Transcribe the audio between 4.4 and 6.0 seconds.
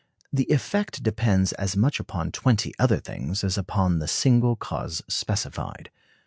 cause specified.